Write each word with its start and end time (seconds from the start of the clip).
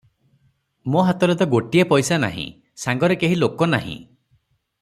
ମୋ 0.95 1.03
ହାତରେ 1.09 1.35
ତ 1.41 1.47
ଗୋଟିଏ 1.51 1.85
ପଇସା 1.93 2.19
ନାହିଁ, 2.25 2.49
ସାଙ୍ଗରେ 2.87 3.21
କେହି 3.25 3.41
ଲୋକ 3.45 3.73
ନାହିଁ। 3.75 3.99